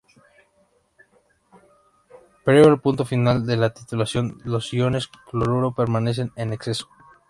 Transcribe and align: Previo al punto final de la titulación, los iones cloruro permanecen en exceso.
Previo 2.43 2.65
al 2.67 2.81
punto 2.81 3.05
final 3.05 3.45
de 3.45 3.55
la 3.55 3.71
titulación, 3.71 4.41
los 4.45 4.73
iones 4.73 5.07
cloruro 5.29 5.75
permanecen 5.75 6.31
en 6.35 6.53
exceso. 6.53 6.89